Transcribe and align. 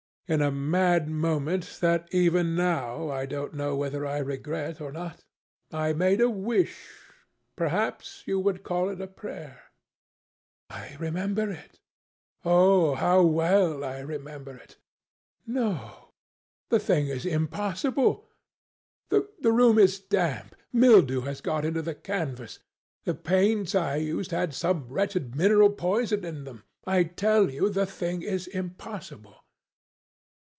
In 0.27 0.41
a 0.41 0.49
mad 0.49 1.09
moment 1.09 1.79
that, 1.81 2.07
even 2.13 2.55
now, 2.55 3.09
I 3.09 3.25
don't 3.25 3.53
know 3.53 3.75
whether 3.75 4.05
I 4.05 4.19
regret 4.19 4.79
or 4.79 4.89
not, 4.89 5.25
I 5.73 5.91
made 5.91 6.21
a 6.21 6.29
wish, 6.29 6.99
perhaps 7.57 8.23
you 8.25 8.39
would 8.39 8.63
call 8.63 8.87
it 8.87 9.01
a 9.01 9.07
prayer...." 9.07 9.61
"I 10.69 10.95
remember 11.01 11.51
it! 11.51 11.81
Oh, 12.45 12.95
how 12.95 13.23
well 13.23 13.83
I 13.83 13.99
remember 13.99 14.55
it! 14.55 14.77
No! 15.45 16.13
the 16.69 16.79
thing 16.79 17.07
is 17.07 17.25
impossible. 17.25 18.29
The 19.09 19.27
room 19.51 19.77
is 19.77 19.99
damp. 19.99 20.55
Mildew 20.71 21.19
has 21.23 21.41
got 21.41 21.65
into 21.65 21.81
the 21.81 21.93
canvas. 21.93 22.59
The 23.03 23.15
paints 23.15 23.75
I 23.75 23.97
used 23.97 24.31
had 24.31 24.53
some 24.53 24.87
wretched 24.87 25.35
mineral 25.35 25.71
poison 25.71 26.23
in 26.23 26.45
them. 26.45 26.63
I 26.87 27.03
tell 27.03 27.51
you 27.51 27.69
the 27.69 27.85
thing 27.85 28.21
is 28.21 28.47
impossible." 28.47 29.35